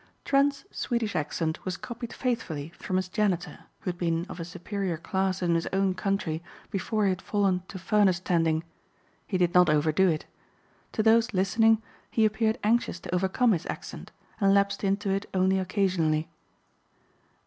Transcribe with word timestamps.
Trent's 0.25 0.65
Swedish 0.71 1.15
accent 1.15 1.63
was 1.63 1.77
copied 1.77 2.11
faithfully 2.11 2.69
from 2.69 2.95
his 2.95 3.07
janitor 3.07 3.65
who 3.81 3.91
had 3.91 3.99
been 3.99 4.25
of 4.29 4.39
a 4.39 4.43
superior 4.43 4.97
class 4.97 5.43
in 5.43 5.53
his 5.53 5.67
own 5.71 5.93
country 5.93 6.41
before 6.71 7.03
he 7.03 7.11
had 7.11 7.21
fallen 7.21 7.61
to 7.67 7.77
furnace 7.77 8.19
tending. 8.19 8.63
He 9.27 9.37
did 9.37 9.53
not 9.53 9.69
overdo 9.69 10.09
it. 10.09 10.25
To 10.93 11.03
those 11.03 11.35
listening, 11.35 11.83
he 12.09 12.25
appeared 12.25 12.57
anxious 12.63 12.99
to 13.01 13.13
overcome 13.13 13.51
his 13.51 13.67
accent 13.67 14.11
and 14.39 14.55
lapsed 14.55 14.83
into 14.83 15.11
it 15.11 15.29
only 15.35 15.59
occasionally. 15.59 16.27